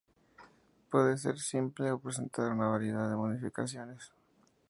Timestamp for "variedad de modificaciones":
2.69-4.11